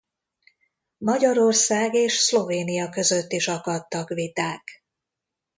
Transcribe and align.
Magyarország 0.97 1.93
és 1.93 2.13
Szlovénia 2.13 2.89
között 2.89 3.31
is 3.31 3.47
akadtak 3.47 4.07
viták. 4.09 4.83